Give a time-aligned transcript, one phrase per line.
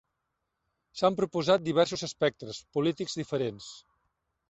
[1.01, 3.73] S'han proposat diversos espectres polítics diferents.